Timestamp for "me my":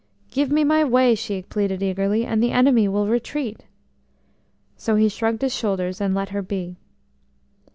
0.51-0.83